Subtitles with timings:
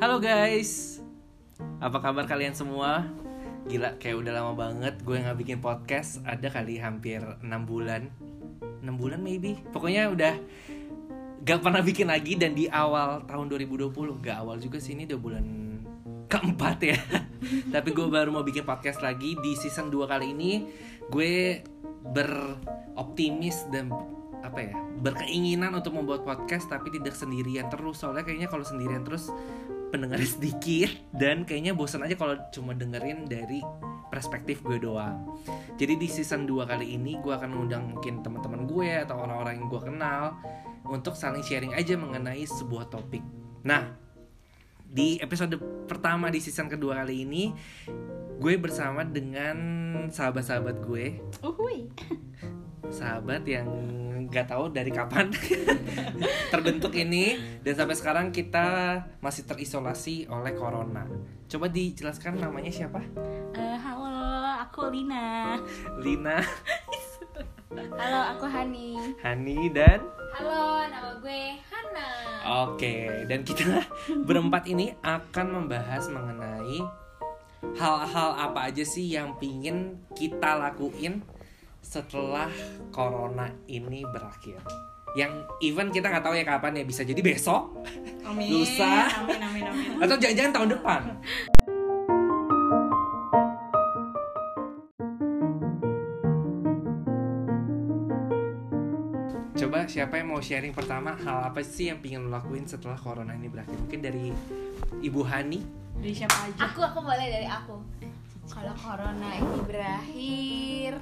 [0.00, 0.96] Halo guys,
[1.76, 3.04] apa kabar kalian semua?
[3.68, 6.24] Gila, kayak udah lama banget gue nggak bikin podcast.
[6.24, 8.08] Ada kali hampir 6 bulan,
[8.80, 9.60] 6 bulan maybe.
[9.68, 10.40] Pokoknya udah
[11.44, 13.92] gak pernah bikin lagi dan di awal tahun 2020
[14.24, 15.44] Gak awal juga sih ini udah bulan
[16.32, 16.96] keempat ya
[17.76, 20.64] Tapi gue baru mau bikin podcast lagi di season 2 kali ini
[21.12, 21.60] Gue
[22.08, 23.92] beroptimis dan
[24.40, 24.72] apa ya
[25.04, 29.28] berkeinginan untuk membuat podcast tapi tidak sendirian terus soalnya kayaknya kalau sendirian terus
[29.90, 33.60] pendengarnya sedikit dan kayaknya bosan aja kalau cuma dengerin dari
[34.10, 35.38] perspektif gue doang.
[35.78, 39.66] Jadi di season 2 kali ini gue akan mengundang mungkin teman-teman gue atau orang-orang yang
[39.70, 40.34] gue kenal
[40.90, 43.22] untuk saling sharing aja mengenai sebuah topik.
[43.62, 43.94] Nah
[44.90, 45.54] di episode
[45.86, 47.54] pertama di season kedua kali ini
[48.42, 49.58] gue bersama dengan
[50.10, 51.22] sahabat-sahabat gue.
[51.46, 51.86] Uhui.
[52.90, 53.70] sahabat yang
[54.30, 55.26] nggak tahu dari kapan
[56.54, 57.34] terbentuk ini
[57.66, 61.02] dan sampai sekarang kita masih terisolasi oleh corona.
[61.50, 63.02] Coba dijelaskan namanya siapa?
[63.58, 64.06] Eh, halo,
[64.62, 65.58] aku Lina.
[65.98, 66.38] Lina,
[67.70, 68.98] Halo, aku Hani.
[69.22, 70.02] Hani dan
[70.34, 72.08] Halo, nama gue Hana.
[72.66, 73.82] Oke, dan kita
[74.30, 76.78] berempat ini akan membahas mengenai
[77.78, 81.22] hal-hal apa aja sih yang pingin kita lakuin
[81.80, 82.48] setelah
[82.92, 84.60] corona ini berakhir.
[85.18, 87.82] Yang even kita nggak tahu ya kapan ya bisa jadi besok
[88.22, 88.46] Amin.
[88.46, 89.10] Lusa.
[89.26, 89.98] Amin, amin, amin.
[89.98, 91.00] atau jangan-jangan tahun depan.
[99.60, 103.36] Coba siapa yang mau sharing pertama hal apa sih yang pingin lo lakuin setelah corona
[103.36, 103.76] ini berakhir?
[103.76, 104.32] Mungkin dari
[105.04, 105.60] Ibu Hani.
[106.00, 106.70] Dari siapa aja?
[106.70, 107.76] Aku aku boleh dari aku.
[108.50, 110.92] Kalau corona ini berakhir,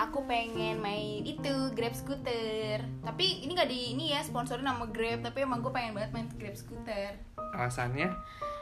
[0.00, 2.80] aku pengen main itu Grab scooter.
[3.04, 6.28] Tapi ini gak di ini ya sponsorin nama Grab, tapi emang gue pengen banget main
[6.40, 7.20] Grab scooter.
[7.52, 8.08] Alasannya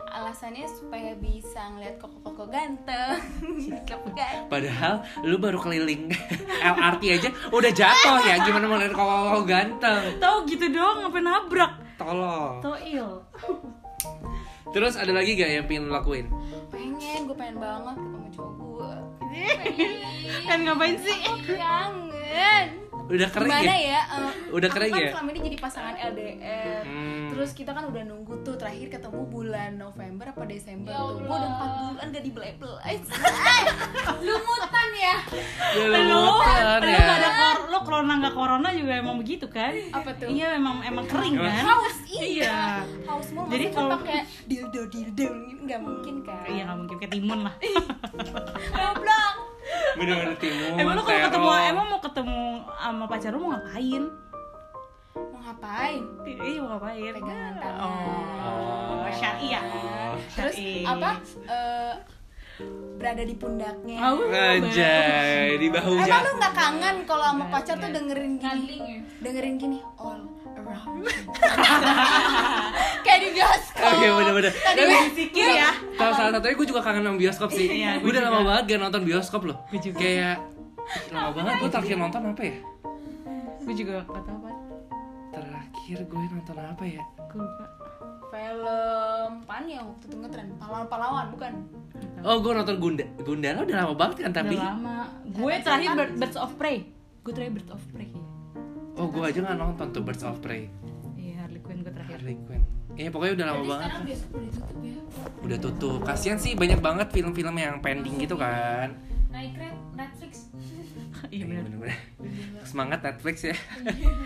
[0.08, 3.20] Alasannya supaya bisa ngeliat koko-koko ganteng.
[4.52, 6.08] Padahal lu baru keliling
[6.64, 10.16] LRT aja udah jatuh ya gimana mau lihat kalau ganteng.
[10.16, 11.72] Tahu gitu doang ngapain nabrak?
[12.00, 12.64] Tolong.
[12.64, 13.20] Toil.
[14.72, 16.32] Terus ada lagi gak yang pingin lo lakuin?
[16.72, 18.67] Pengen, gue pengen banget ketemu cowok gue.
[20.44, 21.18] Kan ngapain sih?
[21.20, 22.66] Aku kangen.
[23.08, 23.88] Udah kering Gimana ya?
[23.88, 24.02] ya?
[24.20, 25.10] eh, Udah kering kan ya?
[25.10, 26.82] selama ini jadi pasangan LDR.
[26.84, 27.28] Hmm.
[27.30, 31.16] Terus kita kan udah nunggu tuh terakhir ketemu bulan November apa Desember Ya tuh.
[31.18, 32.94] Gue udah 4 bulan gak dibelai-belai.
[34.28, 35.16] Lumutan ya.
[35.72, 37.07] Ya, Lu, lumutan lu ya.
[37.88, 39.72] Corona nggak corona juga emang begitu kan?
[39.96, 40.28] Apa tuh?
[40.28, 41.64] Iya emang emang kering kan?
[41.64, 42.20] Haus iya.
[42.28, 42.56] Iya.
[43.08, 43.48] Haus mulu.
[43.48, 45.28] Jadi kalau pakai dildo dildo
[45.64, 46.44] nggak mungkin kan?
[46.44, 47.54] Iya nggak mungkin kayak timun lah.
[48.76, 49.34] Goblok.
[49.96, 50.76] Bener-bener timun.
[50.76, 52.42] emang lu kalau ketemu emang mau ketemu
[52.76, 54.04] sama pacar lu mau ngapain?
[55.16, 56.02] Mau ngapain?
[56.28, 57.12] Iya mau ngapain?
[57.16, 57.88] Pegangan tangan.
[57.88, 59.60] Oh, syar'i ya.
[60.36, 61.10] Terus apa?
[62.98, 63.98] Berada di pundaknya.
[64.02, 66.04] Oh, Anjay, di bahunya.
[66.04, 68.76] Emang lu nggak kangen kalau sama pacar tuh dengerin gini?
[68.78, 68.98] ya?
[69.22, 70.26] Dengerin gini all
[70.56, 71.06] around.
[73.06, 73.88] Kayak di bioskop.
[73.88, 74.52] Oke, bener-bener.
[74.52, 75.70] Tadi Tapi Sikir ya.
[75.94, 77.66] salah, salah satunya gue juga kangen sama bioskop sih.
[77.70, 79.56] Iya, gue gue udah lama banget gak nonton bioskop loh.
[79.70, 79.98] Gue juga.
[79.98, 80.36] Kayak
[81.14, 82.56] lama banget gue terakhir nonton apa ya?
[83.62, 84.50] Gue juga gak tau apa.
[85.30, 87.02] Terakhir gue nonton apa ya?
[87.30, 87.64] Gue lupa.
[88.28, 91.52] film pan yang waktu itu ngetren pahlawan-pahlawan bukan
[92.20, 93.04] Oh, gue nonton Gunda.
[93.18, 94.54] Gundala udah lama banget kan tapi.
[94.54, 94.96] Udah lama.
[95.24, 95.98] Gue terakhir siapa?
[95.98, 96.76] Bird- Birds of Prey.
[97.20, 98.10] Gue terakhir Birds of Prey.
[98.94, 100.66] Oh, gue aja gak nonton tuh Birds of Prey.
[101.14, 102.18] Iya Harley Quinn gue terakhir.
[102.18, 102.62] Harley Quinn.
[102.92, 103.86] Iya, pokoknya udah lama Jadi banget.
[103.86, 104.18] sekarang udah
[104.50, 104.94] tutup ya
[105.38, 105.98] Udah tutup.
[106.02, 108.98] Kasian sih banyak banget film-film yang pending gitu kan.
[109.28, 109.54] naik
[111.28, 111.62] Iya benar.
[111.62, 111.96] Bener-bener.
[112.62, 113.56] Semangat Netflix ya.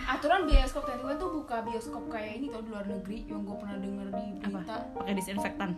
[0.04, 3.76] aturan bioskop tadi tuh buka bioskop kayak ini tau di luar negeri yang gue pernah
[3.76, 5.68] denger di berita Pakai disinfektan.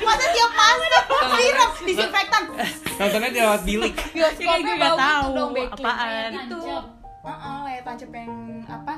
[0.00, 2.42] masa tiap masuk sirup disinfektan
[2.98, 3.94] Nontonnya di lewat bilik.
[4.08, 5.34] bioskopnya Iya, gue nggak gitu tahu
[5.68, 6.30] apaan.
[6.30, 6.60] Kayak gitu
[7.18, 8.32] Heeh, kayak tancap yang
[8.64, 8.94] apa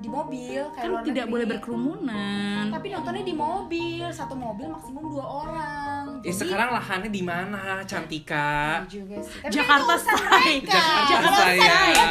[0.00, 1.32] di mobil kayak kan tidak negeri.
[1.34, 2.64] boleh berkerumunan.
[2.70, 8.80] tapi nontonnya di mobil satu mobil maksimum dua orang Ya sekarang lahannya di mana, Cantika?
[8.80, 9.44] Iya juga sih.
[9.44, 10.72] Tapi Jakarta mereka.
[10.72, 11.64] Jakarta Jakarta ya.
[11.92, 12.04] Ya,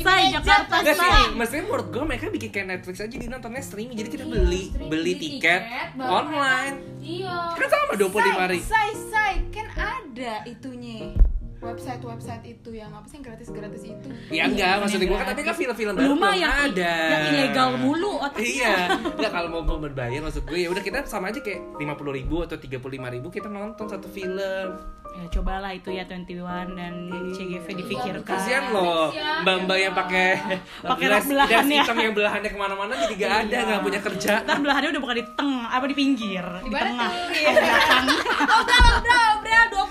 [0.00, 0.24] jadi.
[0.32, 1.24] Jakarta Enggak sih, say.
[1.36, 4.62] maksudnya menurut gue mereka bikin kayak Netflix aja jadi nontonnya streaming jadi kita Iya, beli
[4.64, 7.36] streaming, beli tiket tiket, online Iya.
[7.52, 11.12] kan sama dua puluh lima ribu Say, say, kan ada itunya.
[11.60, 14.08] Website website itu yang apa sih yang gratis gratis itu.
[14.32, 16.94] ya enggak maksudnya gue kan tapi kan film-film baru belum yang ada.
[17.12, 18.48] yang ilegal mulu otaknya.
[18.48, 22.00] iya enggak kalau mau mau berbayar maksud gue ya udah kita sama aja kayak lima
[22.00, 24.68] puluh ribu atau tiga puluh lima ribu kita nonton satu film.
[25.10, 26.94] Ya cobalah itu ya 21 dan
[27.34, 29.42] CGV dipikirkan Kasihan loh Kasihan.
[29.42, 30.38] mbak-mbak yang pakai
[30.86, 31.82] Pakai rok belahan ya.
[31.82, 34.32] hitam yang belahannya ke mana-mana jadi gak ada nggak punya kerja.
[34.46, 37.10] Ntar belahannya udah bukan di tengah apa di pinggir di, tengah.
[37.34, 38.06] di belakang.
[38.50, 39.39] Oh berapa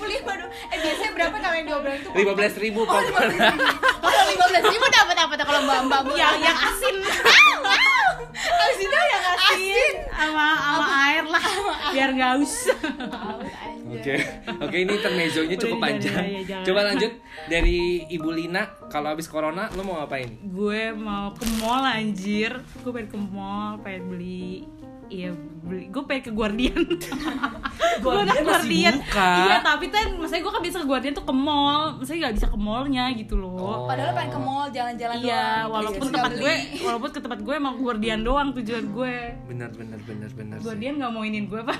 [0.09, 0.33] dua lima
[0.69, 2.09] Eh biasanya berapa kalau yang dua belas itu?
[2.11, 3.05] lima belas ribu Kalau
[4.25, 6.95] lima belas ribu dapat apa tuh kalau mbak mbak yang yang asin
[8.39, 11.43] Asinnya yang asin sama sama air lah
[11.89, 12.55] biar nggak haus
[13.89, 14.15] Oke,
[14.55, 16.13] oke ini intermezzonya cukup panjang.
[16.13, 16.61] jangan, ya, jangan.
[16.63, 17.11] Coba lanjut
[17.49, 18.63] dari Ibu Lina.
[18.85, 20.29] Kalau habis corona, lo mau ngapain?
[20.39, 24.61] gue mau ke mall anjir gue pengen ke mall pengen beli
[25.09, 26.81] Iya beli, gue pengen ke Guardian
[27.99, 29.29] Gue Guardian masih buka.
[29.43, 32.47] Iya tapi kan, maksudnya gue kan bisa ke Guardian tuh ke mall Maksudnya gak bisa
[32.47, 33.79] ke mallnya gitu loh Oh.
[33.83, 35.71] Padahal pengen ke mall jalan-jalan Iya, doang.
[35.71, 39.15] walaupun tempat gue, walaupun ke tempat gue emang Guardian doang tujuan gue
[39.45, 40.57] Bener, bener, bener, bener.
[40.57, 40.65] sih.
[40.65, 41.79] Guardian gak mau inin gue pak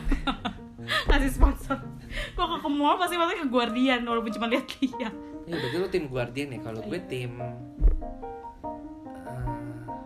[1.10, 1.78] Kasih sponsor
[2.10, 5.14] Gue ke ke mall pasti pasti ke Guardian walaupun cuma lihat-lihat
[5.46, 6.60] Iya, berarti lo tim Guardian ya.
[6.60, 7.56] Kalau gue tim eh,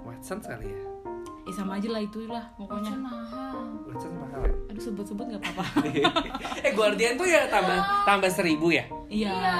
[0.04, 0.82] Watson kali ya.
[1.44, 3.60] Ya sama aja lah itu lah pokoknya mahal.
[3.84, 4.56] Watson mahal ya.
[4.70, 5.64] Aduh sebut-sebut gak apa-apa
[6.66, 8.88] eh Guardian tuh ya tambah tambah seribu ya.
[9.06, 9.56] Iya Iya.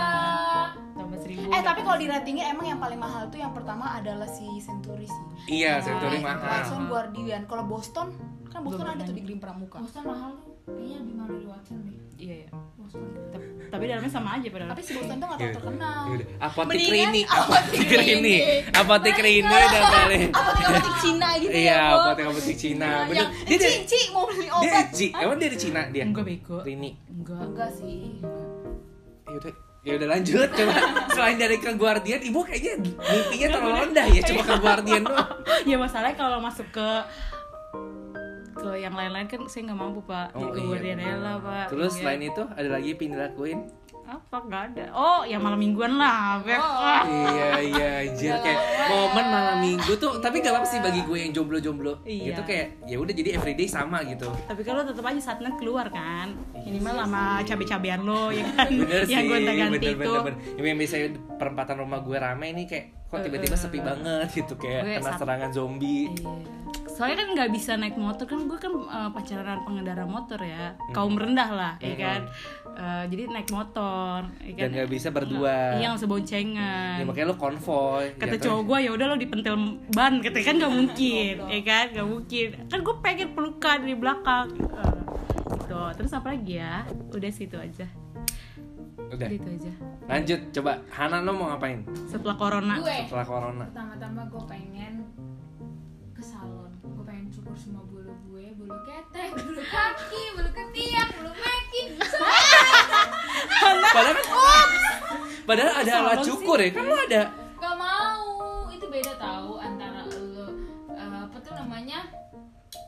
[0.94, 4.26] Tambah seribu Eh tapi kalau di ratingnya emang yang paling mahal tuh yang pertama adalah
[4.26, 5.24] si Century sih.
[5.60, 6.50] Iya, Century Nah, mahal.
[6.56, 7.42] Watson Guardian.
[7.46, 8.08] Kalau Boston
[8.48, 9.78] kan Boston Belum ada tuh di Green Pramuka.
[9.78, 14.08] Boston mahal tuh kayaknya lebih mahal dari Watson deh Iya ya Boston Tapi- Tapi dalamnya
[14.08, 16.02] sama aja padahal Tapi si Boston tuh gak Ya terlalu terkenal.
[16.06, 18.36] Yaudah, Apotek Rini, apotek apotek Rini, Rini.
[18.72, 20.28] apotek Rini udah paling.
[20.30, 21.98] Apotek-apotek Cina gitu Iya, ya, Bo.
[22.00, 22.86] apotek apotek Cina.
[22.86, 23.28] Nah, Bener.
[23.44, 24.86] Dia dari Ci, Ci mau beli dia obat.
[24.90, 26.04] Ci, emang dia dari Cina dia.
[26.06, 26.92] Enggak bego Rini.
[27.10, 28.02] Enggak Enggak sih.
[29.24, 29.52] Ya udah,
[29.82, 30.74] ya udah lanjut coba.
[31.10, 35.30] Selain dari ke Guardian, ibu kayaknya mimpinya terlalu rendah ya cuma ke Guardian doang.
[35.66, 36.88] Ya masalahnya kalau masuk ke
[38.74, 41.92] ke yang lain-lain kan saya nggak mampu pak Oh, jadi iya, aja lah pak Terus
[41.94, 42.00] Iya.
[42.02, 43.60] selain itu ada lagi yang pengen dilakuin?
[44.04, 46.60] apa nggak ada oh ya malam mingguan lah Beb.
[46.60, 46.68] Oh.
[46.84, 47.08] Ah.
[47.08, 48.60] Iya iya anjir kayak
[48.92, 52.36] momen malam minggu tuh tapi gak apa sih bagi gue yang jomblo-jomblo Iya.
[52.36, 54.28] gitu kayak ya udah jadi everyday sama gitu.
[54.44, 59.08] tapi kalau tetap aja saat net keluar kan minimal sama cabe-cabean lo ya kan Bener
[59.08, 60.38] yang sih, gonta ganti bener, itu bener, bener.
[60.60, 61.08] Yang biasanya
[61.40, 65.50] perempatan rumah gue rame nih kayak kok tiba-tiba sepi banget gitu kayak Gue kena serangan
[65.56, 66.12] zombie.
[66.12, 66.63] Iya.
[66.94, 71.18] Soalnya kan nggak bisa naik motor kan gue kan eh, pacaran pengendara motor ya kaum
[71.18, 72.22] rendah lah, ya kan.
[72.74, 74.62] Eh, jadi naik motor, ya kan.
[74.62, 75.82] Dan nggak bisa berdua.
[75.82, 76.96] Iya nggak bisa boncengan.
[77.02, 78.06] Ya makanya lo konvoy.
[78.14, 78.46] Kata jatuhnya.
[78.46, 79.56] cowok gue ya udah lo dipentil
[79.90, 82.48] ban, katanya kan nggak mungkin, ya kan nggak mungkin.
[82.70, 84.46] Kan gue pengen pelukan di belakang.
[84.54, 85.02] Eh,
[85.58, 85.82] gitu.
[85.98, 86.86] Terus apa lagi ya?
[87.10, 87.88] Udah situ aja.
[89.10, 89.18] Udah.
[89.18, 89.72] Udah itu aja.
[90.04, 92.76] Lanjut coba Hana lo mau ngapain Setelah corona.
[92.78, 93.66] gue setelah corona?
[93.70, 94.94] pertama-tama gue pengen
[97.54, 101.82] cukur semua bulu gue bulu ketek bulu kaki bulu ketiak bulu kaki
[103.94, 104.18] Padahal kan
[105.48, 107.24] Padahal ada alat Salon cukur ya kan lo ada.
[107.60, 108.26] gak mau.
[108.74, 110.50] Itu beda tahu antara lo
[110.90, 112.10] eh, apa tuh namanya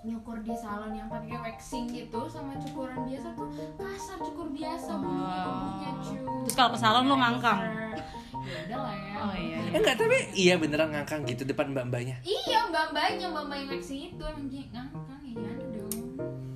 [0.02, 3.46] nyukur di salon yang pakai waxing gitu sama cukuran biasa tuh
[3.78, 7.60] kasar cukur biasa bulunya bulunya cuy Terus kalau ke salon lo ngangkang?
[8.46, 9.58] Ya udah lah ya Oh iya.
[9.74, 12.22] Eh enggak tapi iya beneran ngangkang gitu depan mbak-mbaknya.
[12.22, 16.06] Iya mbak mbaknya mbak mbak yang waxing itu emang dia ngangkang ya dong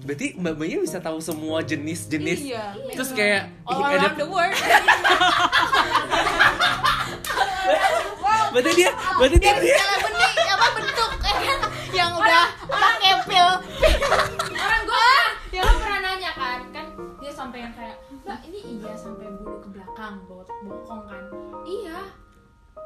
[0.06, 2.40] Berarti mbak-mbaknya bisa tahu semua jenis-jenis.
[2.46, 2.66] Iya.
[2.94, 4.54] Terus kayak All ada around the world.
[8.50, 11.60] berarti dia berarti dia, dia benih apa bentuk ya kan?
[11.94, 12.46] yang udah
[20.28, 21.24] bot bokong kan?
[21.64, 22.00] Iya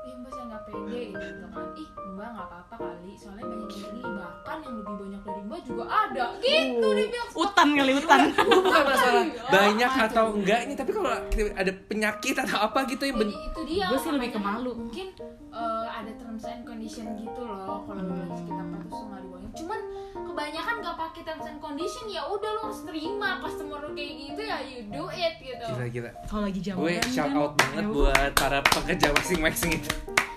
[0.03, 1.65] Ih mbak saya nggak pede gitu kan.
[1.73, 3.11] Ih mbak nggak apa-apa kali.
[3.13, 6.25] Soalnya banyak yang ini Bahkan yang lebih banyak dari mbak juga ada.
[6.37, 8.19] Gitu dia bilang Utan kali utan.
[8.63, 11.11] bukan masalah banyak atau enggaknya tapi kalau
[11.53, 14.57] ada penyakit atau apa gitu yang ben- Jadi itu dia Gue sih lebih ke makanya
[14.59, 14.71] malu.
[14.75, 15.07] Mungkin
[15.49, 18.29] eh, ada terms and condition gitu loh Kalau Hmm.
[18.39, 19.79] kita patuh nggak dibolehin Cuman
[20.15, 24.41] kebanyakan gak pakai terms and condition ya udah lo harus terima customer lo kayak gitu
[24.41, 25.65] ya you do it gitu.
[25.67, 26.11] Gila gila.
[26.25, 29.82] Kalau lagi gue jamuran shout kan, out banget ya buat para pekerja waxing-waxing itu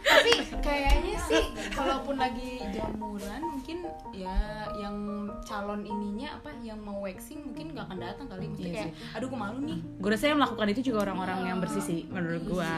[0.06, 4.38] Tapi kayaknya sih kalaupun lagi jamuran mungkin ya
[4.76, 4.96] yang
[5.42, 8.46] calon ininya apa yang mau waxing mungkin nggak akan datang kali.
[8.46, 9.78] Mesti Iya kayak aduh gue malu nih.
[9.96, 12.72] Gue rasa yang melakukan itu juga orang-orang yang bersih sih menurut Iya gue.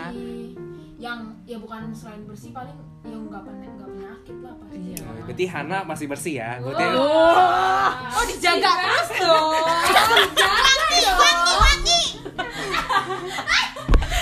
[0.99, 4.99] yang ya bukan selain bersih paling yang nggak pen- nggak penyakit lah pasti Iya.
[4.99, 5.15] kan.
[5.23, 9.53] berarti Hana masih bersih ya gue Oh dijaga terus dong.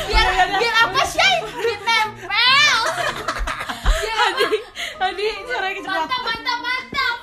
[0.06, 1.32] biar biar apa sih?
[1.54, 2.78] Biar nempel.
[4.16, 4.48] Adi,
[4.98, 5.96] Adi, suaranya kecepatan.
[5.98, 7.16] mantap mantap mantap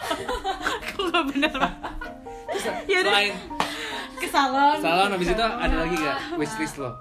[0.87, 1.51] Kok gak bener?
[2.85, 3.33] Ya udah, selain
[4.15, 6.91] ke salon salon habis itu ada lagi gak wishlist lo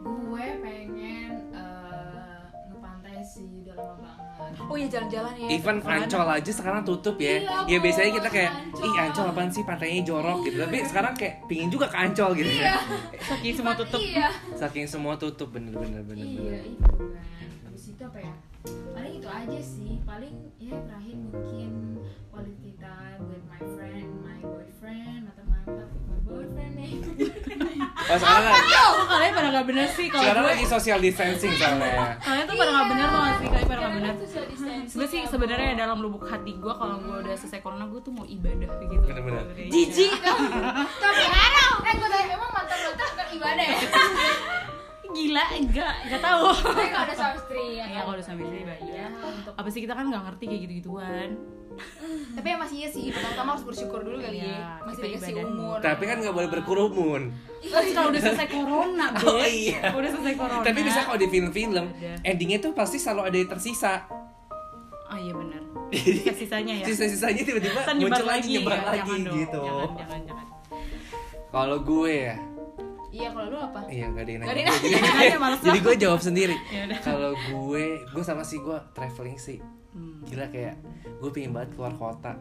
[0.00, 6.50] gue pengen eh, ngepantai sih udah lama banget oh ya jalan-jalan ya Even Ancol aja
[6.50, 7.38] sekarang tutup ya.
[7.38, 8.82] Iya, ya biasanya kita kayak, Ancol.
[8.82, 10.56] ih Ancol apaan sih pantainya jorok gitu.
[10.58, 12.74] Tapi sekarang kayak pingin juga ke Ancol gitu ya.
[13.20, 16.24] saking semua tutup iya Saking semua tutup bener-bener bener.
[16.24, 16.64] iya bener.
[16.64, 18.32] itu kan habis itu apa ya
[19.44, 19.92] aja sih.
[20.02, 21.70] Paling ya terakhir mungkin
[22.28, 26.92] quality time with my friend my boyfriend atau my, my boyfriend nih.
[28.04, 30.52] Oh sekarang kok kalian pada nggak bener sih kalau sekarang gue.
[30.52, 32.20] lagi social distancing soalnya.
[32.20, 34.14] kalian tuh pada nggak bener nggak sih kalian pada nggak Karena bener.
[34.20, 37.88] social distancing Sebenernya sih ya, sebenarnya dalam lubuk hati gue kalau gue udah selesai corona
[37.88, 39.04] gue tuh mau ibadah gitu.
[39.08, 39.44] Bener-bener.
[39.72, 40.12] Jijik
[41.02, 41.64] tapi ada.
[41.80, 43.78] Eh gue tanya emang mantan mantan kan ibadah ya
[45.06, 46.44] Gila, enggak, enggak tahu.
[46.56, 48.78] tapi kalau ada sama istri ya Iya, kalau udah sama istri ibadah.
[48.82, 51.30] Iya, untuk Apa sih kita kan nggak ngerti kayak gitu-gituan.
[52.30, 55.78] tapi ya masih iya sih pertama harus bersyukur dulu kali Iya, ya masih dikasih umur
[55.80, 57.22] Tapi kan nggak boleh berkerumun.
[57.60, 59.26] Terus kalau udah selesai corona, Be.
[59.28, 59.80] Oh iya.
[59.82, 60.62] Kalau Udah selesai corona.
[60.62, 62.12] Tapi bisa kalau di film-film, Ada.
[62.22, 63.94] endingnya tuh pasti selalu ada yang tersisa.
[65.04, 65.62] Oh iya benar.
[65.94, 66.84] Sisa-sisanya ya.
[66.84, 68.84] Sisa-sisanya tiba-tiba nyebar muncul lagi, nyebar ya.
[68.84, 69.62] lagi Jangan dong, gitu.
[69.62, 70.46] Jangan, jangan, jangan.
[71.50, 72.34] Kalau gue ya,
[73.14, 74.66] iya kalau lu apa Iya gak ada yang Nggak nanya.
[74.66, 76.56] ada yang Jadi, nanya, males jadi gue jawab sendiri.
[76.68, 76.84] Ya.
[76.98, 79.62] Kalau gue, gue sama sih gue traveling sih.
[79.90, 80.18] Hmm.
[80.24, 80.74] Gila kayak
[81.16, 82.34] gue pengen banget keluar kota.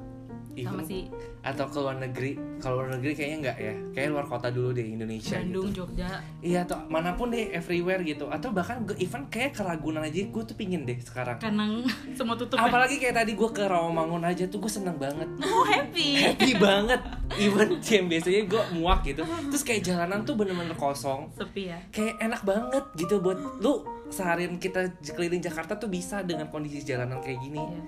[0.53, 1.09] Sama Even- si
[1.41, 2.31] atau ke luar negeri.
[2.57, 3.73] Kalau luar negeri kayaknya enggak ya.
[3.91, 5.77] Kayak luar kota dulu deh Indonesia Bandung, gitu.
[5.81, 6.21] Jogja.
[6.39, 8.29] Iya atau mana pun deh everywhere gitu.
[8.29, 11.37] Atau bahkan gue even kayak ke Ragunan aja gue tuh pingin deh sekarang.
[11.37, 11.81] Karena
[12.13, 12.55] semua tutup.
[12.55, 12.69] ya.
[12.69, 15.25] Apalagi kayak tadi gue ke Rawamangun aja tuh gue seneng banget.
[15.41, 16.21] Oh happy.
[16.23, 17.01] Happy banget.
[17.37, 19.23] Even yang biasanya gue muak gitu.
[19.23, 21.29] Terus kayak jalanan tuh bener-bener kosong.
[21.33, 21.79] Sepi ya.
[21.89, 27.17] kayak enak banget gitu buat lu seharian kita keliling Jakarta tuh bisa dengan kondisi jalanan
[27.17, 27.81] kayak gini Iya.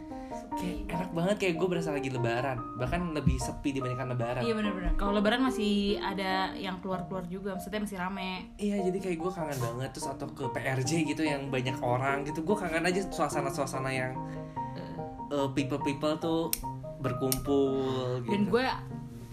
[0.57, 4.91] kayak enak banget kayak gue berasa lagi lebaran bahkan lebih sepi dibandingkan lebaran Iya benar-benar.
[4.95, 8.49] Kalau lebaran masih ada yang keluar-keluar juga, maksudnya masih rame.
[8.57, 12.41] Iya jadi kayak gue kangen banget terus atau ke PRJ gitu yang banyak orang gitu
[12.41, 14.13] gue kangen aja suasana-suasana yang
[15.25, 16.53] Eh, people people tuh
[17.01, 17.73] berkumpul
[18.21, 18.31] gitu.
[18.31, 18.65] Dan gue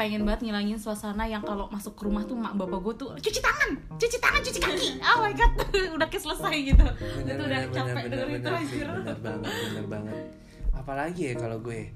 [0.03, 3.39] pengen banget ngilangin suasana yang kalau masuk ke rumah tuh mak bapak gue tuh cuci
[3.39, 4.89] tangan, cuci tangan, cuci kaki.
[4.99, 5.53] Oh my god,
[5.97, 6.87] udah kayak selesai gitu.
[7.23, 8.87] bener, itu udah bener, capek bener, itu bener sih, anjir.
[8.91, 10.17] bener banget bener banget
[10.73, 11.95] apalagi ya kalau gue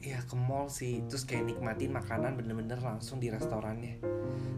[0.00, 4.00] ya ke mall sih terus kayak nikmatin makanan bener-bener langsung di restorannya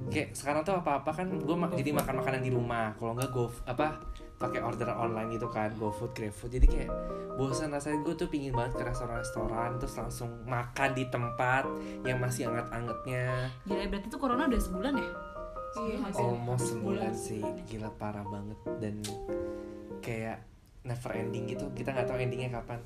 [0.09, 3.51] kayak sekarang tuh apa-apa kan gue ma- jadi makan makanan di rumah kalau nggak go
[3.67, 3.99] apa
[4.35, 6.51] pakai order online gitu kan GoFood, GrabFood.
[6.59, 6.91] Jadi kayak
[7.39, 8.03] bosan rasanya.
[8.03, 11.65] Gue tuh pingin banget ke restoran-restoran terus langsung makan di tempat
[12.03, 15.11] yang masih anget-angetnya Gila berarti tuh corona udah sebulan ya?
[15.75, 15.99] iya.
[16.15, 17.13] Almost sebulan.
[17.15, 17.43] sih.
[17.71, 18.59] Gila parah banget.
[18.79, 19.03] Dan
[20.03, 20.43] kayak
[20.85, 21.67] never ending gitu.
[21.75, 22.79] Kita nggak tahu endingnya kapan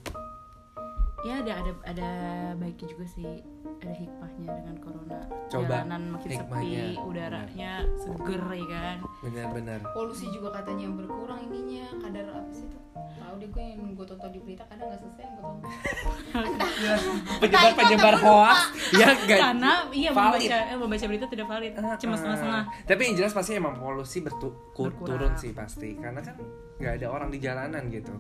[1.21, 2.09] Ya ada ada ada
[2.55, 3.43] baiknya juga sih,
[3.77, 5.19] ada hikmahnya dengan corona.
[5.49, 6.85] Coba Jalanan makin hikmahnya.
[6.87, 8.97] sepi, udaranya seger ya kan.
[9.19, 13.81] benar-benar polusi juga katanya yang berkurang ininya kadar apa sih tuh tahu deh gue yang
[13.93, 15.63] gue tonton di berita kadang nggak selesai yang gue tonton
[17.43, 18.59] penyebar penyebar hoax
[18.93, 20.39] ya enggak Karena iya valid.
[20.41, 22.65] membaca eh, membaca berita tidak valid, cuma setengah-setengah.
[22.85, 25.09] tapi yang jelas pasti emang polusi bertu- ku- Berkurang.
[25.11, 26.37] turun sih pasti karena kan
[26.79, 28.15] nggak ada orang di jalanan gitu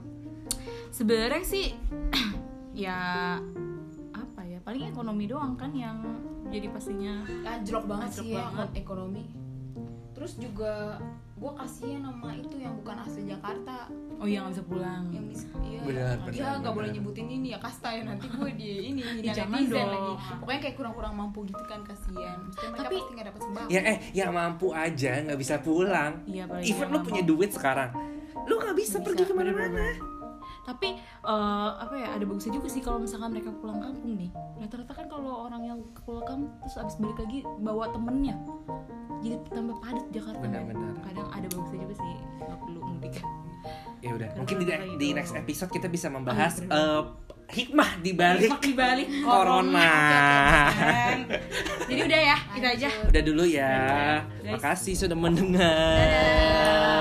[0.90, 1.66] Sebenarnya sih
[2.78, 2.98] ya
[4.12, 5.98] apa ya paling ekonomi doang kan yang
[6.48, 8.68] jadi pastinya anjlok banget Anjlok sih ya banget.
[8.78, 9.24] ekonomi.
[10.14, 10.98] Terus juga
[11.38, 13.86] gue kasihan sama itu yang bukan asli Jakarta.
[14.18, 15.04] Oh iya nggak bisa pulang.
[15.10, 15.80] Yang mis iya.
[15.80, 16.74] Benar, benar, ya nggak benar.
[16.74, 19.90] boleh nyebutin ini ya kasta ya nanti gue di ini jangan netizen dong.
[19.92, 20.12] lagi.
[20.42, 22.36] pokoknya kayak kurang-kurang mampu gitu kan kasihan.
[22.40, 23.68] Maksudnya mereka Tapi- pasti nggak dapat sembako.
[23.68, 26.12] Ya eh yang mampu aja nggak bisa pulang.
[26.24, 27.90] Iya even yang lu nggak punya duit sekarang
[28.40, 29.84] lu nggak bisa Nggak pergi bisa, ke mana-mana.
[30.68, 34.28] Tapi eh, apa ya ada bagusnya juga sih kalau misalkan mereka pulang kampung nih
[34.60, 38.36] rata-rata kan kalau orang yang pulang kampung terus abis balik lagi bawa temennya
[39.18, 40.46] jadi tambah padat Jakarta kan.
[40.46, 40.92] Benar-benar.
[41.02, 43.14] kadang ada bagusnya juga sih nggak perlu mudik
[43.98, 44.64] ya udah mungkin di,
[45.00, 47.02] di next episode kita bisa membahas Oh, eh,
[47.48, 49.90] hikmah di balik Hikmah dibalik corona
[50.70, 51.18] Kan.
[51.88, 53.74] jadi udah ya kita aja udah dulu ya
[54.44, 54.52] Guys.
[54.54, 56.97] makasih sudah mendengar Dadah.